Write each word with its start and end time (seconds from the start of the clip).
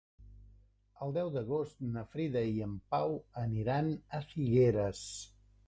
El 1.05 1.13
deu 1.17 1.29
d'agost 1.35 1.83
na 1.97 2.03
Frida 2.15 2.43
i 2.55 2.65
en 2.69 2.75
Pau 2.95 3.15
aniran 3.45 3.95
a 4.17 4.25
Figueres. 4.35 5.07